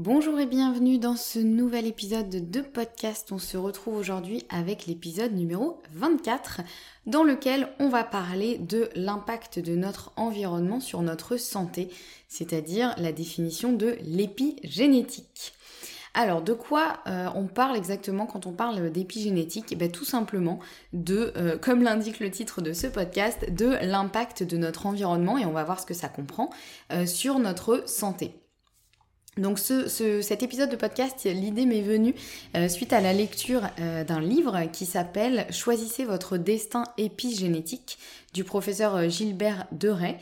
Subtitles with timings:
[0.00, 3.32] Bonjour et bienvenue dans ce nouvel épisode de podcast.
[3.32, 6.60] On se retrouve aujourd'hui avec l'épisode numéro 24
[7.06, 11.88] dans lequel on va parler de l'impact de notre environnement sur notre santé,
[12.28, 15.52] c'est-à-dire la définition de l'épigénétique.
[16.14, 19.66] Alors, de quoi euh, on parle exactement quand on parle d'épigénétique?
[19.72, 20.60] Eh bien, Tout simplement
[20.92, 25.44] de, euh, comme l'indique le titre de ce podcast, de l'impact de notre environnement, et
[25.44, 26.50] on va voir ce que ça comprend,
[26.92, 28.36] euh, sur notre santé.
[29.38, 32.14] Donc cet épisode de podcast, l'idée m'est venue
[32.56, 37.98] euh, suite à la lecture euh, d'un livre qui s'appelle Choisissez votre destin épigénétique
[38.34, 40.16] du professeur euh, Gilbert Deray.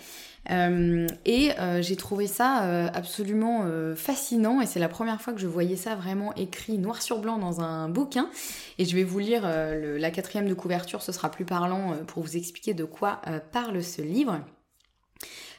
[1.25, 1.51] et
[1.81, 3.65] j'ai trouvé ça absolument
[3.97, 7.39] fascinant et c'est la première fois que je voyais ça vraiment écrit noir sur blanc
[7.39, 8.29] dans un bouquin.
[8.79, 12.37] Et je vais vous lire la quatrième de couverture, ce sera plus parlant pour vous
[12.37, 14.41] expliquer de quoi parle ce livre.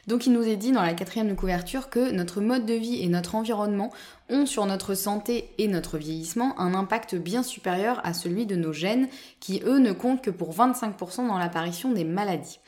[0.08, 3.08] Donc il nous est dit dans la quatrième couverture que notre mode de vie et
[3.08, 3.92] notre environnement
[4.30, 8.72] ont sur notre santé et notre vieillissement un impact bien supérieur à celui de nos
[8.72, 12.58] gènes qui eux ne comptent que pour 25% dans l'apparition des maladies.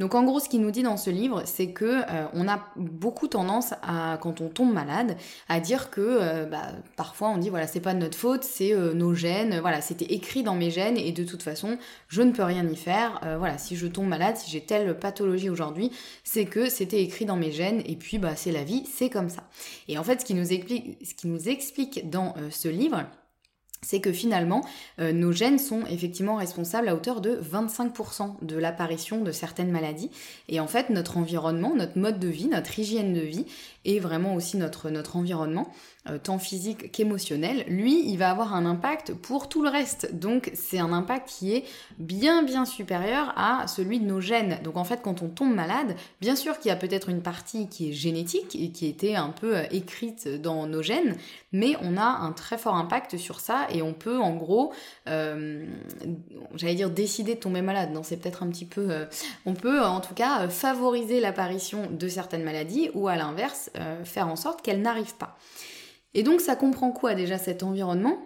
[0.00, 2.66] Donc en gros, ce qu'il nous dit dans ce livre, c'est que euh, on a
[2.76, 5.16] beaucoup tendance à, quand on tombe malade,
[5.48, 8.72] à dire que euh, bah, parfois on dit voilà c'est pas de notre faute, c'est
[8.72, 12.32] euh, nos gènes, voilà c'était écrit dans mes gènes et de toute façon je ne
[12.32, 13.20] peux rien y faire.
[13.38, 15.90] voilà si je tombe malade, si j'ai telle pathologie aujourd'hui,
[16.24, 19.28] c'est que c'était écrit dans mes gènes et puis bah c'est la vie, c'est comme
[19.28, 19.44] ça.
[19.88, 23.04] Et en fait, ce qui nous explique, ce qui nous explique dans ce livre,
[23.84, 24.64] c'est que finalement,
[24.98, 30.10] euh, nos gènes sont effectivement responsables à hauteur de 25% de l'apparition de certaines maladies.
[30.48, 33.46] Et en fait, notre environnement, notre mode de vie, notre hygiène de vie,
[33.84, 35.68] et vraiment aussi notre, environnement,
[36.08, 40.14] euh, tant physique qu'émotionnel, lui, il va avoir un impact pour tout le reste.
[40.14, 41.64] Donc c'est un impact qui est
[41.98, 44.58] bien bien supérieur à celui de nos gènes.
[44.64, 47.68] Donc en fait, quand on tombe malade, bien sûr qu'il y a peut-être une partie
[47.68, 51.16] qui est génétique et qui était un peu euh, écrite dans nos gènes,
[51.52, 54.72] mais on a un très fort impact sur ça et on peut en gros,
[55.08, 55.66] euh,
[56.54, 57.90] j'allais dire décider de tomber malade.
[57.92, 59.06] Non, c'est peut-être un petit peu...
[59.44, 63.70] on peut en tout cas favoriser l'apparition de certaines maladies ou à l'inverse,
[64.04, 65.36] faire en sorte qu'elles n'arrivent pas.
[66.14, 68.18] Et donc ça comprend quoi déjà cet environnement?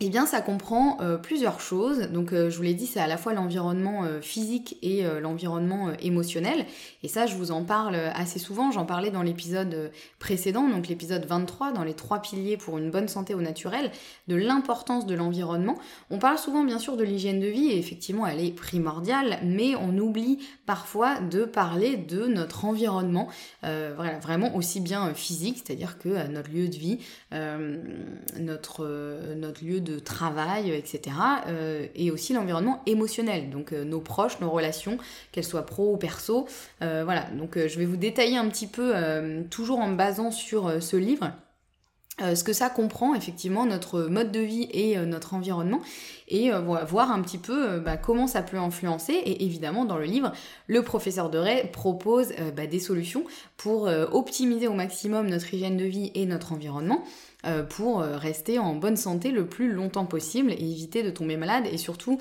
[0.00, 2.08] Eh bien, ça comprend euh, plusieurs choses.
[2.12, 5.92] Donc, euh, je vous l'ai dit, c'est à la fois l'environnement euh, physique et l'environnement
[6.00, 6.66] émotionnel.
[7.02, 8.70] Et ça, je vous en parle assez souvent.
[8.70, 13.08] J'en parlais dans l'épisode précédent, donc l'épisode 23, dans les trois piliers pour une bonne
[13.08, 13.90] santé au naturel,
[14.28, 15.76] de l'importance de l'environnement.
[16.10, 19.74] On parle souvent, bien sûr, de l'hygiène de vie, et effectivement, elle est primordiale, mais
[19.76, 23.28] on oublie parfois de parler de notre environnement,
[23.62, 26.98] voilà, vraiment aussi bien physique, c'est-à-dire que notre lieu de vie,
[28.38, 31.16] notre, notre lieu de de travail, etc.
[31.46, 34.98] Euh, et aussi l'environnement émotionnel, donc euh, nos proches, nos relations,
[35.32, 36.46] qu'elles soient pro ou perso.
[36.82, 38.92] Euh, voilà, donc je vais vous détailler un petit peu,
[39.50, 41.30] toujours en me basant sur ce livre.
[42.20, 45.80] ce que ça comprend effectivement notre mode de vie et notre environnement
[46.28, 46.50] et
[46.86, 50.32] voir un petit peu bah, comment ça peut influencer et évidemment dans le livre
[50.66, 53.24] le professeur de Ray propose bah, des solutions
[53.56, 57.27] pour optimiser au maximum notre hygiène de vie et notre environnement euh,
[57.68, 61.64] pour euh, rester en bonne santé le plus longtemps possible et éviter de tomber malade
[61.70, 62.18] et surtout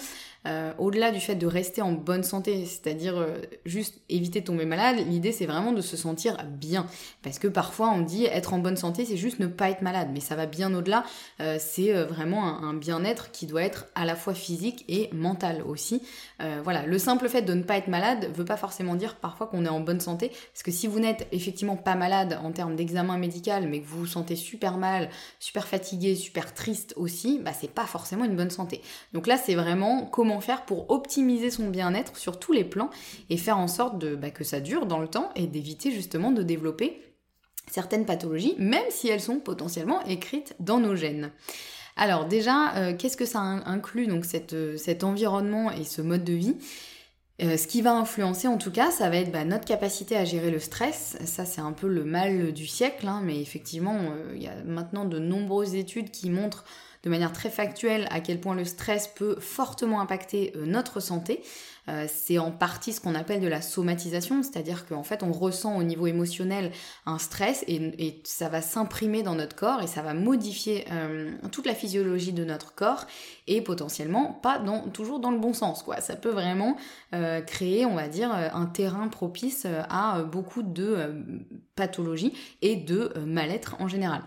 [0.47, 4.65] euh, au-delà du fait de rester en bonne santé, c'est-à-dire euh, juste éviter de tomber
[4.65, 6.87] malade, l'idée c'est vraiment de se sentir bien.
[7.21, 10.09] Parce que parfois on dit être en bonne santé, c'est juste ne pas être malade,
[10.13, 11.03] mais ça va bien au-delà.
[11.41, 16.01] Euh, c'est vraiment un, bien-être qui doit être à la fois physique et mental aussi.
[16.63, 19.65] voilà, le simple fait de ne pas être malade veut pas forcément dire parfois qu'on
[19.65, 23.17] est en bonne santé, parce que si vous n'êtes effectivement pas malade en termes d'examen
[23.17, 25.09] médical, mais que vous vous sentez super mal,
[25.39, 28.81] super fatigué, super triste aussi, bah c'est pas forcément une bonne santé.
[29.13, 32.89] Donc là c'est vraiment comment faire pour optimiser son bien-être sur tous les plans
[33.29, 36.43] et faire en sorte bah, que ça dure dans le temps et d'éviter justement de
[36.43, 37.01] développer
[37.69, 41.31] certaines pathologies, même si elles sont potentiellement écrites dans nos gènes.
[41.97, 46.55] Alors déjà, qu'est-ce que ça inclut donc cet environnement et ce mode de vie?
[47.39, 50.49] Ce qui va influencer en tout cas, ça va être bah, notre capacité à gérer
[50.49, 51.17] le stress.
[51.25, 53.99] Ça, c'est un peu le mal du siècle, hein, mais effectivement,
[54.33, 56.63] il y a maintenant de nombreuses études qui montrent
[57.03, 61.41] de manière très factuelle à quel point le stress peut fortement impacter euh, notre santé.
[61.89, 65.77] Euh, c'est en partie ce qu'on appelle de la somatisation, c'est-à-dire qu'en fait on ressent
[65.77, 66.71] au niveau émotionnel
[67.05, 71.65] un stress et, ça va s'imprimer dans notre corps et ça va modifier euh, toute
[71.65, 73.05] la physiologie de notre corps
[73.47, 74.61] et potentiellement pas
[74.93, 75.83] toujours dans le bon sens.
[75.83, 76.01] Quoi.
[76.01, 76.77] Ça peut vraiment
[77.45, 81.33] créer, on va dire, un terrain propice à beaucoup de
[81.75, 84.23] pathologies et de mal-être en général.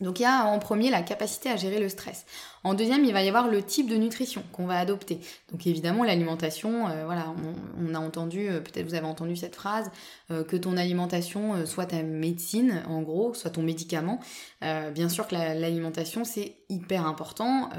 [0.00, 2.26] Donc il y a en premier la capacité à gérer le stress.
[2.64, 5.20] En deuxième, il va y avoir le type de nutrition qu'on va adopter.
[5.52, 7.32] Donc évidemment, l'alimentation, euh, voilà,
[7.78, 9.90] on, a entendu, euh, peut-être vous avez entendu cette phrase,
[10.30, 14.18] euh, que ton alimentation soit ta médecine, en gros, soit ton médicament.
[14.60, 17.70] bien sûr que l'alimentation, c'est hyper important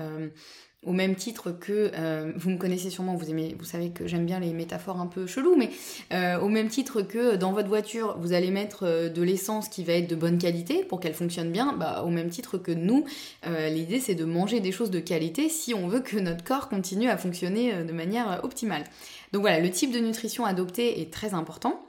[0.86, 4.26] au même titre que euh, vous me connaissez sûrement, vous aimez, vous savez que j'aime
[4.26, 5.70] bien les métaphores un peu cheloues, mais
[6.14, 9.84] euh, au même titre que dans votre voiture vous allez mettre euh, de l'essence qui
[9.84, 13.06] va être de bonne qualité pour qu'elle fonctionne bien, bah, au même titre que nous,
[13.46, 17.10] l'idée c'est de manger des choses de qualité si on veut que notre corps continue
[17.10, 18.84] à fonctionner de manière optimale.
[19.32, 21.82] Donc voilà, le type de nutrition adopté est très important.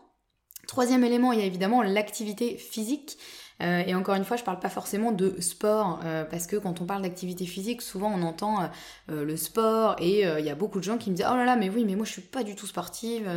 [0.67, 3.19] Troisième élément, il y a évidemment l'activité physique.
[3.63, 6.81] Euh, et encore une fois, je parle pas forcément de sport, euh, parce que quand
[6.81, 8.71] on parle d'activité physique, souvent on entend
[9.11, 11.45] euh, le sport, et il y a beaucoup de gens qui me disent Oh là
[11.45, 13.29] là, mais oui, mais moi je suis pas du tout sportive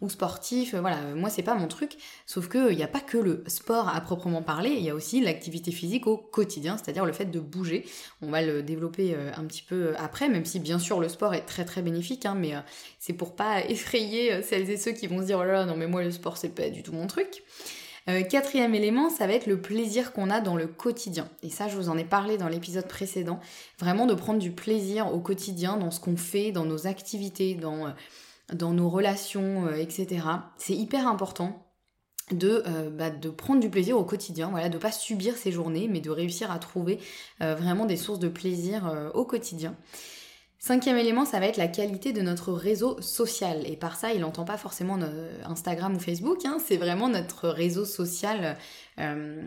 [0.00, 1.96] ou sportif, voilà, moi c'est pas mon truc.
[2.26, 5.20] Sauf qu'il n'y a pas que le sport à proprement parler, il y a aussi
[5.20, 7.84] l'activité physique au quotidien, c'est-à-dire le fait de bouger.
[8.22, 11.44] On va le développer un petit peu après, même si bien sûr le sport est
[11.44, 12.54] très très bénéfique, hein, mais
[12.98, 15.76] c'est pour pas effrayer celles et ceux qui vont se dire Oh là là, non
[15.76, 17.42] mais moi le sport c'est pas du tout mon truc.
[18.08, 21.28] Euh, quatrième élément, ça va être le plaisir qu'on a dans le quotidien.
[21.42, 23.40] Et ça, je vous en ai parlé dans l'épisode précédent.
[23.78, 27.88] Vraiment de prendre du plaisir au quotidien, dans ce qu'on fait, dans nos activités, dans,
[27.88, 30.24] euh, nos relations, euh, etc.
[30.56, 31.62] C'est hyper important.
[32.32, 36.00] De, bah, de prendre du plaisir au quotidien, voilà, de pas subir ces journées, mais
[36.00, 36.98] de réussir à trouver
[37.38, 39.76] vraiment des sources de plaisir au quotidien.
[40.66, 43.64] Cinquième élément, ça va être la qualité de notre réseau social.
[43.68, 44.98] Et par ça, il n'entend pas forcément
[45.44, 46.58] Instagram ou Facebook, hein.
[46.58, 48.56] c'est vraiment notre réseau social
[48.98, 49.42] euh,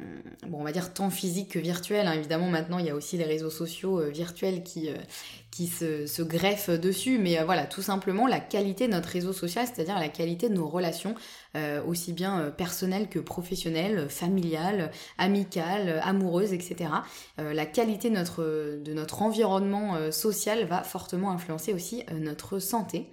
[0.48, 2.07] bon, on va dire tant physique que virtuel.
[2.07, 2.13] Hein.
[2.13, 4.96] Évidemment, maintenant, il y a aussi les réseaux sociaux euh, virtuels qui, euh,
[5.50, 7.18] qui se, se, greffent dessus.
[7.18, 10.68] Mais voilà, tout simplement la qualité de notre réseau social, c'est-à-dire la qualité de nos
[10.68, 11.16] relations,
[11.88, 16.92] aussi bien personnelles que professionnelles, familiales, amicales, amoureuses, etc.
[17.38, 18.44] la qualité de notre,
[18.78, 23.07] de notre environnement social va fortement influencer aussi notre santé.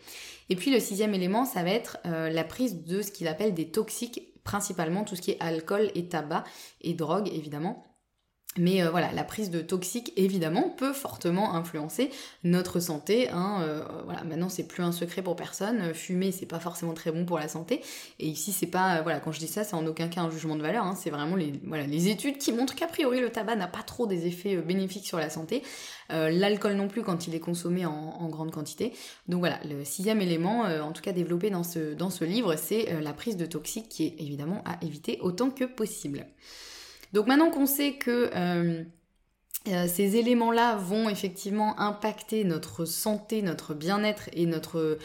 [0.51, 3.69] Et puis le sixième élément, ça va être la prise de ce qu'il appelle des
[3.69, 6.45] toxiques principalement tout ce qui est alcool et tabac
[6.81, 7.96] et drogue évidemment.
[8.59, 12.11] Mais euh, voilà, la prise de toxiques, évidemment, peut fortement influencer
[12.45, 13.29] notre santé.
[13.31, 15.93] Hein, euh, voilà, maintenant, c'est plus un secret pour personne.
[15.95, 17.83] Fumer, c'est pas forcément très bon pour la santé.
[18.19, 20.57] Et ici, c'est pas, voilà, quand je dis ça, c'est en aucun cas un jugement
[20.57, 20.85] de valeur.
[20.85, 24.27] Hein, c'est vraiment les, études qui montrent qu'a priori, le tabac n'a pas trop des
[24.27, 25.63] effets euh, bénéfiques sur la santé.
[26.09, 28.93] L'alcool non plus quand il est consommé en, grande quantité.
[29.27, 33.01] Donc voilà, le sixième élément, en tout cas développé dans ce, dans ce livre, c'est
[33.01, 36.27] la prise de toxiques qui est évidemment à éviter autant que possible.
[37.13, 38.85] Donc maintenant qu'on sait que euh,
[39.69, 44.99] euh, ces éléments-là vont effectivement impacter notre santé, notre bien-être et notre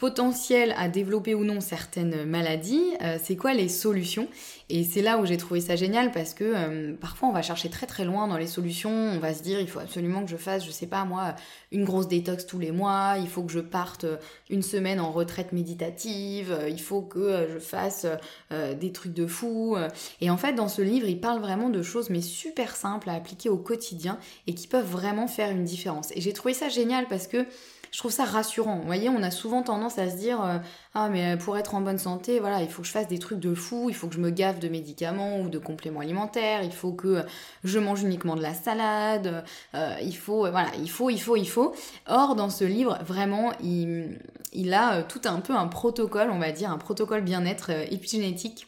[0.00, 4.28] potentiel à développer ou non certaines maladies, euh, c'est quoi les solutions?
[4.70, 7.68] Et c'est là où j'ai trouvé ça génial parce que euh, parfois on va chercher
[7.68, 10.38] très très loin dans les solutions, on va se dire il faut absolument que je
[10.38, 11.34] fasse, je sais pas moi,
[11.70, 14.06] une grosse détox tous les mois, il faut que je parte
[14.48, 18.06] une semaine en retraite méditative, il faut que je fasse
[18.52, 19.76] euh, des trucs de fou.
[20.22, 23.12] Et en fait dans ce livre il parle vraiment de choses mais super simples à
[23.12, 26.10] appliquer au quotidien et qui peuvent vraiment faire une différence.
[26.14, 27.44] Et j'ai trouvé ça génial parce que
[27.90, 28.76] je trouve ça rassurant.
[28.76, 30.58] Vous voyez, on a souvent tendance à se dire euh,
[30.94, 33.40] ah mais pour être en bonne santé, voilà, il faut que je fasse des trucs
[33.40, 36.72] de fou, il faut que je me gaffe de médicaments ou de compléments alimentaires, il
[36.72, 37.24] faut que
[37.64, 39.44] je mange uniquement de la salade,
[39.74, 41.74] euh, il faut voilà, il faut, il faut, il faut.
[42.06, 44.18] Or dans ce livre, vraiment, il,
[44.52, 48.66] il a tout un peu un protocole, on va dire, un protocole bien-être euh, épigénétique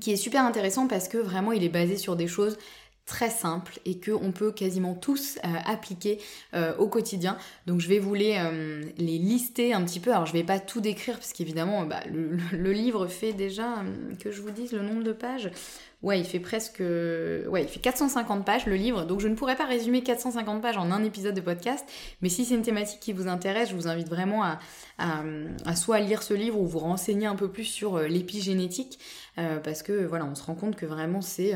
[0.00, 2.58] qui est super intéressant parce que vraiment il est basé sur des choses
[3.06, 6.18] très simple et que on peut quasiment tous euh, appliquer
[6.54, 7.36] euh, au quotidien.
[7.66, 10.10] Donc je vais vous les, euh, les, lister un petit peu.
[10.10, 13.84] Alors je vais pas tout décrire parce qu'évidemment bah, le, livre fait déjà
[14.20, 15.50] que je vous dise le nombre de pages.
[16.02, 19.04] Ouais, il fait presque ouais, il fait 450 pages le livre.
[19.04, 21.84] Donc je ne pourrais pas résumer 450 pages en un épisode de podcast,
[22.20, 24.58] mais si c'est une thématique qui vous intéresse, je vous invite vraiment à,
[24.98, 25.22] à,
[25.64, 28.98] à soit lire ce livre ou vous renseigner un peu plus sur l'épigénétique
[29.36, 31.54] parce que voilà, on se rend compte que vraiment c'est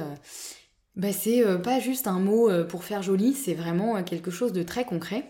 [0.98, 4.84] bah, c'est pas juste un mot pour faire joli, c'est vraiment quelque chose de très
[4.84, 5.24] concret.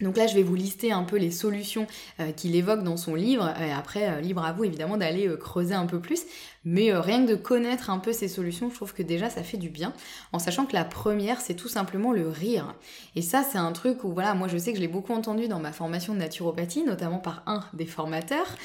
[0.00, 1.86] Donc là, je vais vous lister un peu les solutions
[2.18, 5.36] euh, qu'il évoque dans son livre, et après, euh, libre à vous évidemment d'aller euh,
[5.36, 6.22] creuser un peu plus,
[6.64, 9.56] mais rien que de connaître un peu ces solutions, je trouve que déjà ça fait
[9.56, 9.92] du bien,
[10.32, 12.74] en sachant que la première, c'est tout simplement le rire.
[13.14, 15.46] Et ça, c'est un truc où, voilà, moi je sais que je l'ai beaucoup entendu
[15.46, 18.56] dans ma formation de naturopathie, notamment par un des formateurs.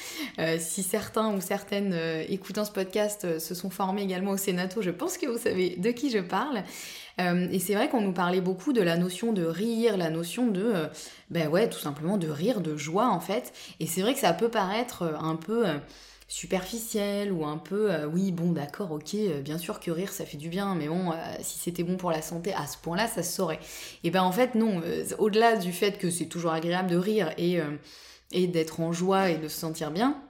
[0.58, 1.94] si certains ou certaines
[2.28, 5.90] écoutant ce podcast se sont formés également au Sénato, je pense que vous savez de
[5.90, 6.64] qui je parle.
[7.20, 10.46] Euh, et c'est vrai qu'on nous parlait beaucoup de la notion de rire, la notion
[10.46, 10.86] de, euh,
[11.30, 13.52] ben ouais, tout simplement de rire, de joie en fait.
[13.78, 15.64] Et c'est vrai que ça peut paraître euh, un peu
[16.28, 20.48] superficiel ou un peu oui bon d'accord ok bien sûr que rire ça fait du
[20.48, 23.32] bien mais bon si c'était bon pour la santé à ce point là ça se
[23.32, 23.58] saurait
[24.04, 24.80] et ben en fait non
[25.18, 27.58] au-delà du fait que c'est toujours agréable de rire et,
[28.30, 30.22] et d'être en joie et de se sentir bien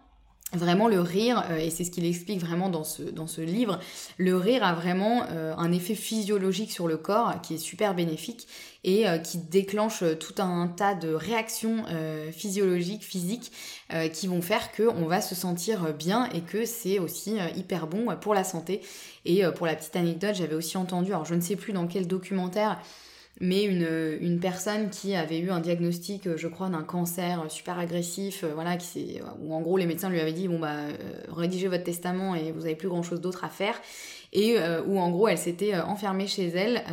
[0.53, 3.79] Vraiment le rire, euh, et c'est ce qu'il explique vraiment dans ce, dans ce livre,
[4.17, 8.49] le rire a vraiment euh, un effet physiologique sur le corps qui est super bénéfique
[8.83, 11.85] et euh, qui déclenche tout un tas de réactions
[12.33, 13.53] physiologiques, physiques,
[14.13, 18.35] qui vont faire qu'on va se sentir bien et que c'est aussi hyper bon pour
[18.35, 18.81] la santé.
[19.25, 22.07] Et pour la petite anecdote, j'avais aussi entendu, alors je ne sais plus dans quel
[22.07, 22.81] documentaire,
[23.41, 28.45] mais une, personne qui avait eu un diagnostic, euh, je crois, d'un cancer super agressif,
[28.45, 30.93] euh, voilà, qui où en gros les médecins lui avaient dit bon bah euh,
[31.29, 33.81] rédigez votre testament et vous avez plus grand chose d'autre à faire,
[34.33, 34.57] et
[34.87, 36.85] où en gros elle s'était enfermée chez elle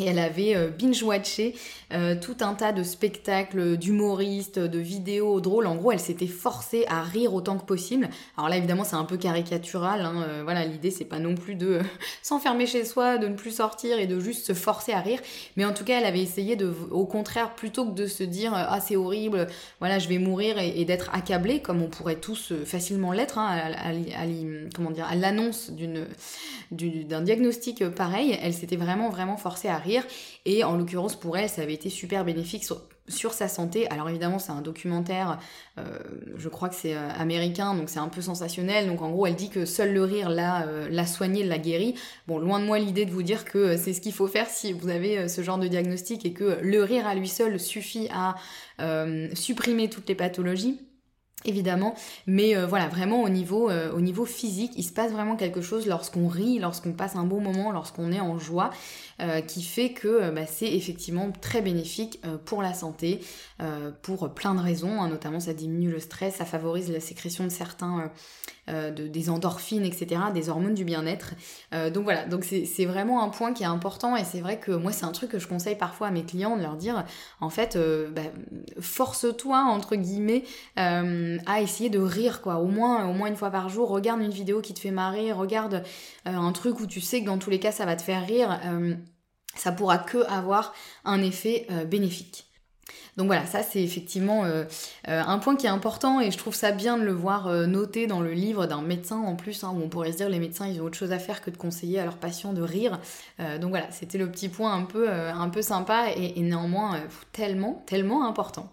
[0.00, 1.54] et elle avait euh, binge-watché
[1.92, 5.66] euh, tout un tas de spectacles d'humoristes, de vidéos drôles.
[5.66, 8.08] En gros, elle s'était forcée à rire autant que possible.
[8.36, 10.02] Alors là, évidemment, c'est un peu caricatural.
[10.02, 10.24] Hein.
[10.28, 11.80] Euh, voilà, l'idée, c'est pas non plus de
[12.22, 15.20] s'enfermer chez soi, de ne plus sortir et de juste se forcer à rire.
[15.56, 18.52] Mais en tout cas, elle avait essayé de, au contraire, plutôt que de se dire
[18.54, 19.46] ah c'est horrible,
[19.80, 25.10] voilà, je vais mourir et, d'être accablée, comme on pourrait tous facilement l'être, hein, à,
[25.10, 26.06] à l'annonce d'une
[26.70, 28.38] d'un diagnostic pareil.
[28.42, 29.87] Elle s'était vraiment vraiment forcée à rire
[30.44, 32.64] et en l'occurrence, pour elle, ça avait été super bénéfique
[33.08, 33.88] sur, sa santé.
[33.90, 35.38] Alors évidemment, c'est un documentaire,
[35.78, 35.84] euh,
[36.36, 38.86] je crois que c'est euh, américain, donc c'est un peu sensationnel.
[38.86, 41.94] Donc en gros, elle dit que seul le rire l'a, euh, l'a soigné, l'a guéri.
[42.26, 44.72] Bon, loin de moi l'idée de vous dire que c'est ce qu'il faut faire si
[44.72, 48.34] vous avez ce genre de diagnostic et que le rire à lui seul suffit à
[49.34, 50.78] supprimer toutes les pathologies
[51.44, 51.94] évidemment
[52.26, 55.60] mais euh, voilà vraiment au niveau euh, au niveau physique il se passe vraiment quelque
[55.60, 58.70] chose lorsqu'on rit lorsqu'on passe un bon moment lorsqu'on est en joie
[59.20, 63.20] euh, qui fait que bah, c'est effectivement très bénéfique pour la santé
[64.02, 65.08] pour plein de raisons hein.
[65.08, 68.10] notamment ça diminue le stress ça favorise la sécrétion de certains
[68.68, 71.34] de, des endorphines etc des hormones du bien-être.
[71.72, 74.92] Donc voilà donc c'est vraiment un point qui est important et c'est vrai que moi
[74.92, 77.04] c'est un truc que je conseille parfois à mes clients de leur dire
[77.40, 77.78] en fait
[78.14, 78.22] bah,
[78.80, 80.44] force-toi entre guillemets
[80.78, 82.56] euh, à essayer de rire quoi.
[82.56, 85.32] Au moins au moins une fois par jour regarde une vidéo qui te fait marrer
[85.32, 85.82] regarde
[86.26, 88.26] euh, un truc où tu sais que dans tous les cas ça va te faire
[88.26, 88.94] rire euh,
[89.54, 90.72] ça pourra que avoir
[91.04, 92.47] un effet bénéfique
[93.16, 94.44] donc voilà, ça c'est effectivement
[95.04, 98.20] un point qui est important et je trouve ça bien de le voir noté dans
[98.20, 100.80] le livre d'un médecin en plus, hein, où on pourrait se dire les médecins ils
[100.80, 103.00] ont autre chose à faire que de conseiller à leurs patients de rire.
[103.60, 107.00] donc voilà, c'était le petit point un peu, un peu sympa et néanmoins
[107.32, 108.70] tellement, tellement important.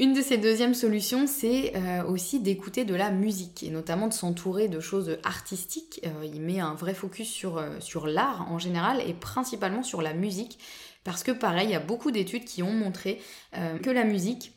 [0.00, 4.12] Une de ces deuxièmes solutions, c'est euh, aussi d'écouter de la musique et notamment de
[4.12, 6.00] s'entourer de choses artistiques.
[6.04, 10.02] Euh, il met un vrai focus sur, euh, sur l'art en général et principalement sur
[10.02, 10.58] la musique
[11.04, 13.20] parce que pareil, il y a beaucoup d'études qui ont montré
[13.52, 14.53] que la musique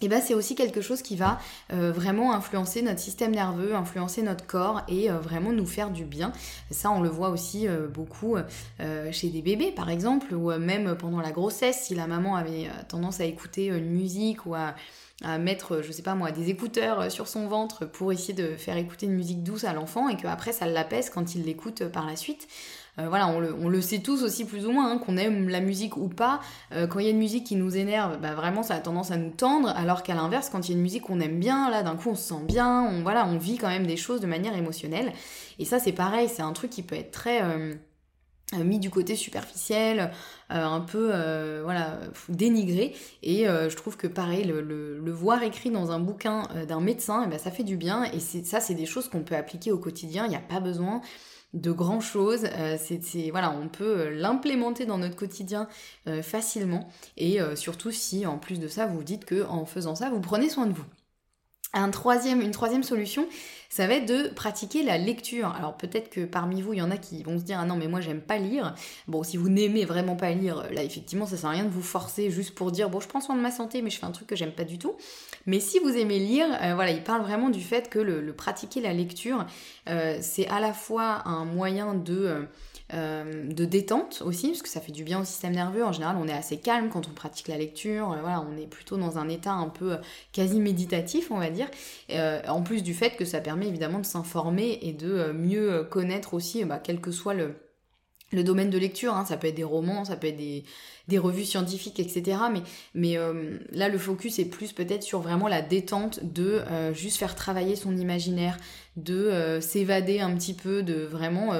[0.00, 1.40] et ben c'est aussi quelque chose qui va
[1.72, 6.04] euh, vraiment influencer notre système nerveux, influencer notre corps et euh, vraiment nous faire du
[6.04, 6.32] bien.
[6.70, 8.36] Ça, on le voit aussi euh, beaucoup
[9.10, 13.20] chez des bébés, par exemple, ou même pendant la grossesse, si la maman avait tendance
[13.20, 14.74] à écouter une musique ou à,
[15.38, 19.06] mettre, je sais pas moi, des écouteurs sur son ventre pour essayer de faire écouter
[19.06, 22.46] une musique douce à l'enfant et qu'après ça l'apaise quand il l'écoute par la suite.
[22.98, 25.96] Euh, voilà, on le, sait tous aussi plus ou moins, hein, qu'on aime la musique
[25.96, 26.40] ou pas.
[26.72, 29.10] Euh, quand il y a une musique qui nous énerve, bah, vraiment ça a tendance
[29.10, 31.70] à nous tendre, alors qu'à l'inverse, quand il y a une musique qu'on aime bien,
[31.70, 34.20] là d'un coup on se sent bien, on, voilà, on vit quand même des choses
[34.20, 35.12] de manière émotionnelle.
[35.58, 37.42] Et ça c'est pareil, c'est un truc qui peut être très...
[37.42, 37.74] Euh,
[38.64, 40.10] mis du côté superficiel,
[40.48, 41.12] un peu
[41.62, 42.00] voilà
[42.30, 47.28] dénigré et je trouve que pareil le, voir écrit dans un bouquin d'un médecin, eh
[47.28, 50.24] ben, ça fait du bien et ça c'est des choses qu'on peut appliquer au quotidien,
[50.24, 51.02] il n'y a pas besoin
[51.54, 52.46] de grand chose.
[52.54, 52.76] Euh,
[53.30, 55.68] voilà, on peut euh, l'implémenter dans notre quotidien
[56.06, 56.88] euh, facilement.
[57.16, 60.48] Et surtout si en plus de ça, vous dites que en faisant ça, vous prenez
[60.48, 60.84] soin de vous.
[61.74, 61.90] Un
[62.40, 63.28] une troisième solution,
[63.68, 65.54] ça va être de pratiquer la lecture.
[65.54, 67.76] Alors peut-être que parmi vous, il y en a qui vont se dire ah non
[67.76, 68.74] mais moi j'aime pas lire.
[69.08, 71.82] Bon si vous n'aimez vraiment pas lire, là effectivement ça sert à rien de vous
[71.82, 74.10] forcer juste pour dire bon je prends soin de ma santé mais je fais un
[74.10, 74.96] truc que j'aime pas du tout.
[75.46, 78.80] Mais si vous aimez lire, euh, voilà il parle vraiment du fait que le, pratiquer
[78.80, 79.46] la lecture,
[79.88, 82.46] euh, c'est à la fois un moyen de
[82.90, 85.84] de détente aussi, parce que ça fait du bien au système nerveux.
[85.84, 88.16] En général, on est assez calme quand on pratique la lecture.
[88.22, 89.98] voilà, on est plutôt dans un état un peu
[90.32, 91.68] quasi méditatif, on va dire.
[92.48, 96.64] en plus du fait que ça permet évidemment de s'informer et de mieux connaître aussi,
[96.64, 97.54] bah, quel que soit le
[98.30, 101.44] le domaine de lecture, hein, ça peut être des romans, ça peut être des, revues
[101.44, 102.38] scientifiques, etc.
[102.94, 107.16] Mais, euh, là, le focus est plus peut-être sur vraiment la détente de euh, juste
[107.16, 108.58] faire travailler son imaginaire,
[108.98, 111.52] de euh, s'évader un petit peu, de vraiment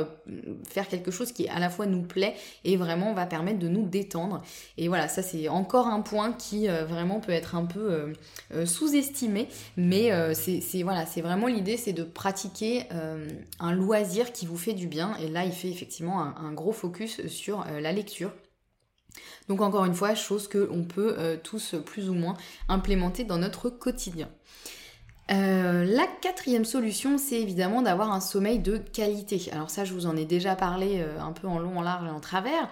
[0.68, 3.86] faire quelque chose qui à la fois nous plaît et vraiment va permettre de nous
[3.86, 4.42] détendre.
[4.76, 8.12] Et voilà, ça c'est encore un point qui vraiment peut être un peu
[8.64, 12.84] sous-estimé, mais c'est vraiment l'idée, c'est de pratiquer
[13.60, 15.16] un loisir qui vous fait du bien.
[15.22, 18.32] Et là, il fait effectivement un gros focus sur la lecture.
[19.48, 22.36] Donc encore une fois, chose que on peut euh, tous plus ou moins
[22.68, 24.28] implémenter dans notre quotidien.
[25.30, 29.50] Euh, la quatrième solution, c'est évidemment d'avoir un sommeil de qualité.
[29.52, 32.06] Alors ça, je vous en ai déjà parlé euh, un peu en long, en large
[32.06, 32.70] et en travers.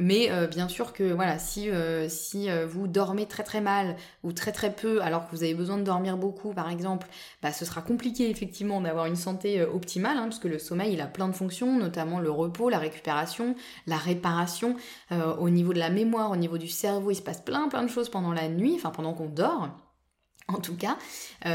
[0.00, 1.68] Mais euh, bien sûr que voilà, si,
[2.08, 5.76] si vous dormez très très mal ou très très peu alors que vous avez besoin
[5.76, 7.08] de dormir beaucoup par exemple,
[7.42, 11.00] bah, ce sera compliqué effectivement d'avoir une santé optimale hein, parce que le sommeil il
[11.00, 13.56] a plein de fonctions, notamment le repos, la récupération,
[13.88, 14.76] la réparation,
[15.10, 17.90] au niveau de la mémoire, au niveau du cerveau, il se passe plein plein de
[17.90, 19.68] choses pendant la nuit, enfin pendant qu'on dort
[20.54, 20.96] en tout cas.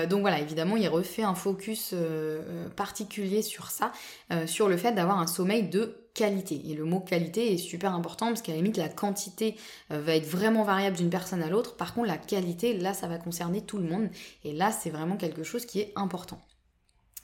[0.05, 1.95] donc voilà, évidemment, il refait un focus
[2.75, 3.91] particulier sur ça,
[4.45, 6.61] sur le fait d'avoir un sommeil de qualité.
[6.69, 9.55] Et le mot qualité est super important parce qu'à la limite, la quantité
[9.91, 11.75] euh, va être vraiment variable d'une personne à l'autre.
[11.75, 14.09] Par contre, la qualité, là, ça va concerner tout le monde.
[14.43, 16.39] Et là, c'est vraiment quelque chose qui est important.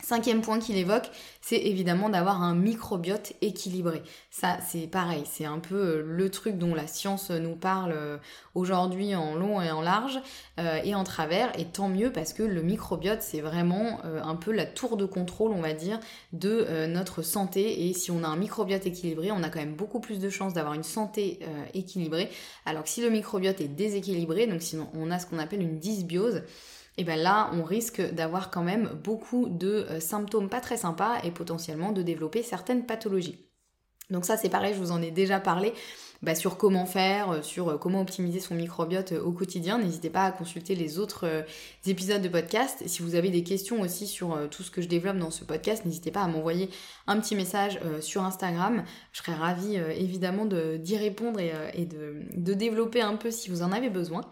[0.02, 4.02] Cinquième point qu'il évoque, c'est évidemment d'avoir un microbiote équilibré.
[4.32, 8.18] Ça, c'est pareil, c'est un peu euh, le truc dont la science nous parle euh,
[8.56, 10.22] aujourd'hui en long et en large
[10.58, 14.52] euh, et en travers, et tant mieux parce que le microbiote, c'est vraiment un peu
[14.52, 16.00] la tour de contrôle, on va dire,
[16.34, 17.88] de notre santé.
[17.88, 20.54] Et si on a un microbiote équilibré, on a quand même beaucoup plus de chances
[20.54, 21.40] d'avoir une santé
[21.74, 22.30] équilibrée.
[22.66, 25.80] Alors que si le microbiote est déséquilibré, donc sinon on a ce qu'on appelle une
[25.80, 26.44] dysbiose,
[27.00, 31.20] et bien là, on risque d'avoir quand même beaucoup de euh, symptômes pas très sympas
[31.24, 33.46] et potentiellement de développer certaines pathologies.
[34.10, 35.74] Donc ça, c'est pareil, je vous en ai déjà parlé.
[36.22, 39.78] Bah, sur comment faire, euh, sur euh, comment optimiser son microbiote au quotidien.
[39.78, 41.46] N'hésitez pas à consulter les autres
[41.86, 42.84] épisodes de podcast.
[42.86, 45.86] Si vous avez des questions aussi sur tout ce que je développe dans ce podcast,
[45.86, 46.70] n'hésitez pas à m'envoyer
[47.08, 48.84] un petit message sur Instagram.
[49.14, 53.72] Je serais ravie évidemment d'y répondre et, de, de développer un peu si vous en
[53.72, 54.26] avez besoin.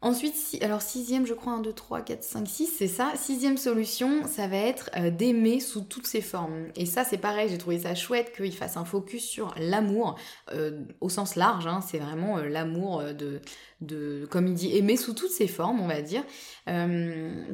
[0.00, 3.12] Ensuite, alors sixième, je crois, 1, 2, 3, 4, 5, 6, c'est ça.
[3.16, 6.68] Sixième solution, ça va être euh, d'aimer sous toutes ses formes.
[6.76, 10.16] Et ça, c'est pareil, j'ai trouvé ça chouette qu'il fasse un focus sur l'amour,
[10.52, 13.40] euh, au sens large, hein, c'est vraiment euh, l'amour de,
[13.80, 16.22] de, comme il dit, aimer sous toutes ses formes, on va dire.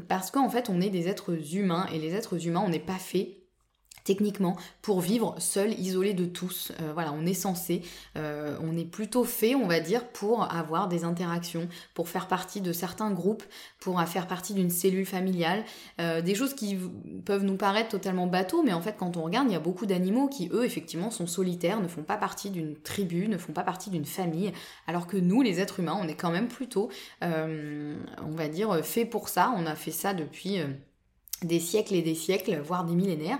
[0.08, 2.98] parce qu'en fait, on est des êtres humains, et les êtres humains, on n'est pas
[2.98, 3.43] fait
[4.04, 6.72] techniquement pour vivre seul, isolé de tous.
[6.80, 7.82] Euh, voilà, on est censé,
[8.16, 12.60] euh, on est plutôt fait, on va dire, pour avoir des interactions, pour faire partie
[12.60, 13.42] de certains groupes,
[13.80, 15.64] pour faire partie d'une cellule familiale,
[16.00, 16.78] euh, des choses qui
[17.24, 19.86] peuvent nous paraître totalement bateaux, mais en fait quand on regarde, il y a beaucoup
[19.86, 23.62] d'animaux qui, eux, effectivement, sont solitaires, ne font pas partie d'une tribu, ne font pas
[23.62, 24.52] partie d'une famille,
[24.86, 26.90] alors que nous, les êtres humains, on est quand même plutôt,
[27.22, 30.60] on va dire, fait pour ça, on a fait ça depuis
[31.42, 33.38] des siècles et des siècles, voire des millénaires.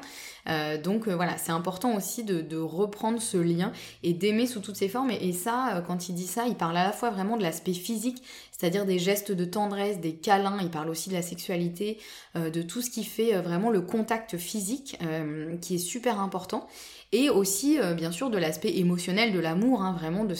[0.48, 4.76] Euh, donc euh, voilà, c'est important aussi de, reprendre ce lien et d'aimer sous toutes
[4.76, 5.11] ses formes.
[5.11, 7.72] Et, ça, euh, quand il dit ça, il parle à la fois vraiment de l'aspect
[7.72, 8.22] physique,
[8.56, 11.98] c'est-à-dire des gestes de tendresse, des câlins, il parle aussi de la sexualité,
[12.36, 14.96] de tout ce qui fait vraiment le contact physique,
[15.60, 16.68] qui est super important.
[17.12, 20.34] Et aussi, bien sûr, de l'aspect émotionnel de l'amour, hein, vraiment de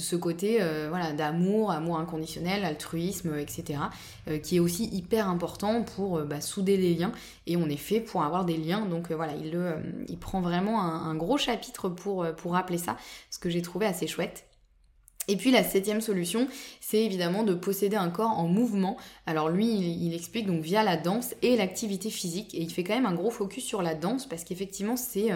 [0.00, 3.80] ce côté euh, voilà d'amour, amour inconditionnel, altruisme, etc.
[4.28, 7.12] Euh, qui est aussi hyper important pour euh, bah, souder les liens
[7.46, 9.56] et on est fait pour avoir des liens donc voilà il,
[10.08, 12.96] il prend vraiment un, gros chapitre pour, pour rappeler ça,
[13.30, 14.46] ce que j'ai trouvé assez chouette.
[15.28, 16.46] Et puis la septième solution,
[16.80, 18.96] c'est évidemment de posséder un corps en mouvement.
[19.26, 22.94] Alors lui, il, explique donc via la danse et l'activité physique, et il fait quand
[22.94, 25.30] même un gros focus sur la danse parce qu'effectivement c'est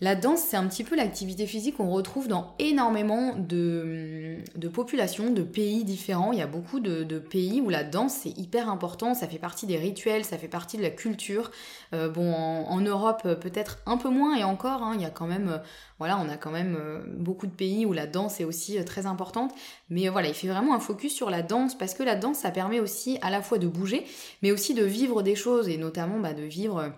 [0.00, 4.38] la danse, c'est un petit peu l'activité physique qu'on retrouve dans énormément de,
[4.72, 6.32] populations, de pays différents.
[6.32, 9.64] Il y a beaucoup de, pays où la danse, c'est hyper important, ça fait partie
[9.64, 11.52] des rituels, ça fait partie de la culture.
[11.94, 15.28] Euh, bon, en, Europe, peut-être un peu moins, et encore, hein, il y a quand
[15.28, 15.58] même, euh,
[16.00, 19.06] voilà, on a quand même euh, beaucoup de pays où la danse est aussi très
[19.06, 19.54] importante.
[19.88, 22.50] Mais voilà, il fait vraiment un focus sur la danse, parce que la danse, ça
[22.50, 24.04] permet aussi à la fois de bouger,
[24.42, 26.92] mais aussi de vivre des choses, et notamment bah, de vivre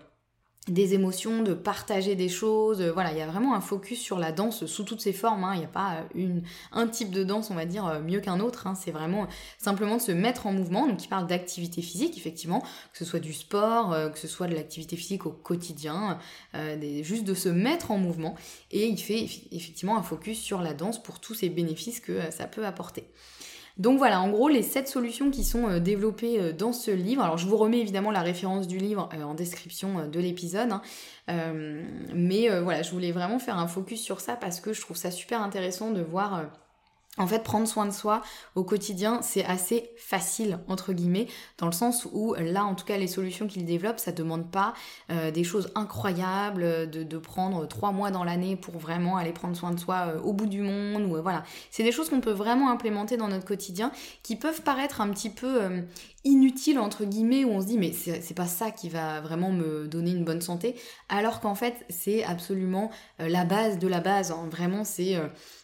[0.67, 2.81] des émotions, de partager des choses.
[2.81, 5.43] Euh, voilà, il y a vraiment un focus sur la danse sous toutes ses formes.
[5.43, 5.51] Hein.
[5.53, 8.39] Il n'y a pas une, un type de danse, on va dire, euh, mieux qu'un
[8.39, 8.65] autre.
[8.65, 8.73] Hein.
[8.75, 9.27] C'est vraiment
[9.59, 10.87] simplement de se mettre en mouvement.
[10.87, 14.47] Donc, il parle d'activité physique, effectivement, que ce soit du sport, euh, que ce soit
[14.47, 16.17] de l'activité physique au quotidien,
[17.01, 18.35] juste de se mettre en mouvement.
[18.71, 22.45] Et il fait effectivement un focus sur la danse pour tous ces bénéfices que ça
[22.45, 23.07] peut apporter.
[23.77, 27.21] Donc voilà, en gros, les 7 solutions qui sont euh, développées euh, dans ce livre.
[27.21, 30.71] Alors je vous remets évidemment la référence du livre euh, en description de l'épisode.
[30.71, 30.81] Hein.
[32.13, 35.11] mais voilà, je voulais vraiment faire un focus sur ça parce que je trouve ça
[35.11, 36.45] super intéressant de voir
[37.17, 38.21] en fait, prendre soin de soi
[38.55, 42.97] au quotidien, c'est assez facile, entre guillemets, dans le sens où là, en tout cas,
[42.97, 44.73] les solutions qu'il développe, ça demande pas
[45.11, 49.55] euh, des choses incroyables, de, de prendre trois mois dans l'année pour vraiment aller prendre
[49.55, 51.43] soin de soi euh, au bout du monde, euh, voilà.
[51.71, 53.91] C'est des choses qu'on peut vraiment implémenter dans notre quotidien,
[54.23, 55.61] qui peuvent paraître un petit peu
[56.25, 59.87] inutiles, entre guillemets, où on se dit, mais c'est pas ça qui va vraiment me
[59.87, 60.75] donner une bonne santé,
[61.07, 64.31] alors qu'en fait, c'est absolument la base de la base.
[64.31, 64.49] Hein.
[64.51, 65.15] Vraiment, c'est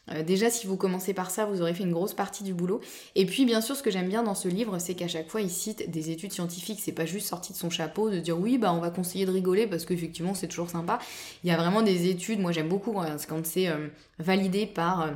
[0.10, 2.82] euh, déjà, si vous commencez par ça, vous aurez fait une grosse partie du boulot.
[3.15, 5.41] Et puis, bien sûr, ce que j'aime bien dans ce livre, c'est qu'à chaque fois,
[5.41, 6.80] il cite des études scientifiques.
[6.82, 9.32] C'est pas juste sorti de son chapeau de dire oui, bah on va conseiller de
[9.32, 11.00] rigoler parce qu'effectivement, c'est toujours sympa.
[11.43, 12.39] Il y a vraiment des études.
[12.39, 12.93] Moi, j'aime beaucoup
[13.28, 13.88] quand c'est euh,
[14.19, 15.12] validé par euh,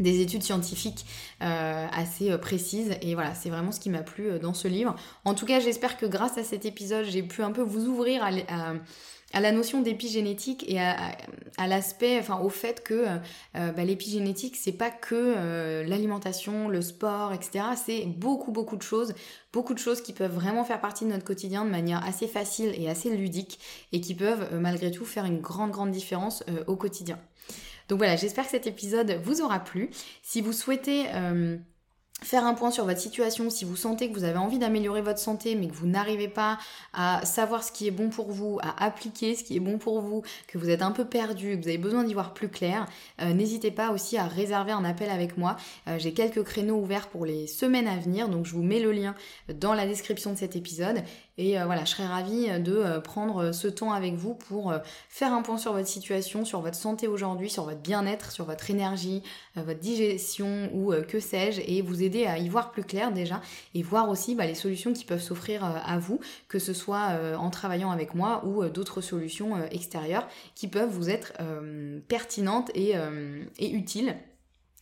[0.00, 1.04] des études scientifiques
[1.40, 5.46] assez précises et voilà c'est vraiment ce qui m'a plu dans ce livre en tout
[5.46, 9.52] cas j'espère que grâce à cet épisode j'ai pu un peu vous ouvrir à, la
[9.52, 11.16] notion d'épigénétique et à,
[11.66, 13.06] l'aspect, enfin au fait que
[13.56, 17.64] euh, bah, l'épigénétique c'est pas que euh, l'alimentation, le sport, etc.
[17.82, 19.14] C'est beaucoup beaucoup de choses,
[19.52, 22.74] beaucoup de choses qui peuvent vraiment faire partie de notre quotidien de manière assez facile
[22.76, 23.58] et assez ludique
[23.92, 27.18] et qui peuvent euh, malgré tout faire une grande grande différence au quotidien.
[27.88, 29.90] Donc voilà, j'espère que cet épisode vous aura plu.
[30.22, 31.06] Si vous souhaitez
[32.24, 35.18] faire un point sur votre situation, si vous sentez que vous avez envie d'améliorer votre
[35.18, 36.58] santé mais que vous n'arrivez pas
[36.92, 40.00] à savoir ce qui est bon pour vous, à appliquer ce qui est bon pour
[40.00, 42.86] vous, que vous êtes un peu perdu, que vous avez besoin d'y voir plus clair,
[43.20, 45.56] euh, n'hésitez pas aussi à réserver un appel avec moi.
[45.88, 48.92] Euh, j'ai quelques créneaux ouverts pour les semaines à venir, donc je vous mets le
[48.92, 49.14] lien
[49.54, 51.02] dans la description de cet épisode.
[51.38, 54.74] Et euh, voilà, je serais ravie de prendre ce temps avec vous pour
[55.08, 58.70] faire un point sur votre situation, sur votre santé aujourd'hui, sur votre bien-être, sur votre
[58.70, 59.22] énergie,
[59.56, 63.40] votre digestion ou que sais-je, et vous aider à y voir plus clair déjà
[63.74, 67.10] et voir aussi bah, les solutions qui peuvent s'offrir euh, à vous, que ce soit
[67.12, 71.32] euh, en travaillant avec moi ou euh, d'autres solutions extérieures qui peuvent vous être
[72.08, 72.94] pertinentes et,
[73.60, 74.16] utiles.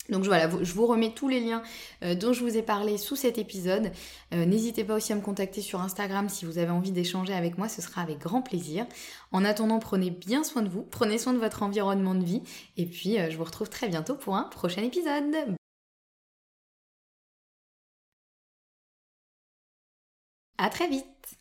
[0.09, 1.63] Donc voilà, je vous remets tous les liens
[2.03, 3.93] dont je vous ai parlé sous cet épisode.
[4.33, 7.69] N'hésitez pas aussi à me contacter sur Instagram si vous avez envie d'échanger avec moi,
[7.69, 8.87] ce sera avec grand plaisir.
[9.31, 12.43] En attendant, prenez bien soin de vous, prenez soin de votre environnement de vie,
[12.77, 15.57] et puis je vous retrouve très bientôt pour un prochain épisode.
[20.59, 21.40] À très vite